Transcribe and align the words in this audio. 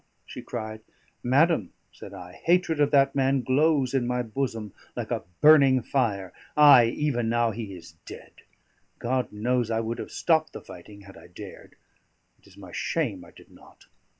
she 0.25 0.41
cried. 0.41 0.81
"Madam," 1.21 1.73
said 1.91 2.11
I, 2.11 2.33
"hatred 2.43 2.79
of 2.81 2.89
that 2.89 3.13
man 3.13 3.43
glows 3.43 3.93
in 3.93 4.07
my 4.07 4.23
bosom 4.23 4.73
like 4.95 5.11
a 5.11 5.23
burning 5.41 5.83
fire; 5.83 6.33
ay, 6.57 6.85
even 6.85 7.29
now 7.29 7.51
he 7.51 7.75
is 7.75 7.91
dead. 8.07 8.31
God 8.97 9.31
knows, 9.31 9.69
I 9.69 9.79
would 9.79 9.99
have 9.99 10.09
stopped 10.09 10.53
the 10.53 10.61
fighting, 10.61 11.01
had 11.01 11.17
I 11.17 11.27
dared. 11.27 11.75
It 12.39 12.47
is 12.47 12.57
my 12.57 12.71
shame 12.71 13.23
I 13.23 13.29
did 13.29 13.51
not. 13.51 13.85